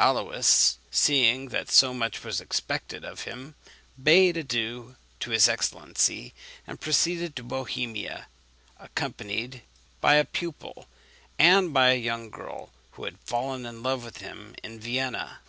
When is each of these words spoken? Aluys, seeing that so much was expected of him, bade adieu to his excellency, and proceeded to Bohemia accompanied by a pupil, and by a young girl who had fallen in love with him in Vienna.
Aluys, 0.00 0.76
seeing 0.92 1.48
that 1.48 1.72
so 1.72 1.92
much 1.92 2.22
was 2.22 2.40
expected 2.40 3.04
of 3.04 3.22
him, 3.22 3.56
bade 4.00 4.36
adieu 4.36 4.94
to 5.18 5.30
his 5.32 5.48
excellency, 5.48 6.32
and 6.68 6.80
proceeded 6.80 7.34
to 7.34 7.42
Bohemia 7.42 8.28
accompanied 8.78 9.62
by 10.00 10.14
a 10.14 10.24
pupil, 10.24 10.86
and 11.36 11.74
by 11.74 11.90
a 11.90 11.94
young 11.96 12.30
girl 12.30 12.70
who 12.92 13.06
had 13.06 13.18
fallen 13.24 13.66
in 13.66 13.82
love 13.82 14.04
with 14.04 14.18
him 14.18 14.54
in 14.62 14.78
Vienna. 14.78 15.40